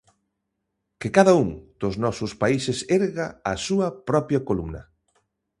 Que 1.01 1.09
cada 1.17 1.33
un 1.43 1.49
dos 1.81 1.95
nosos 2.03 2.31
países 2.43 2.77
erga 2.99 3.27
a 3.51 3.53
súa 3.65 3.87
propia 4.09 4.39
columna. 4.47 4.81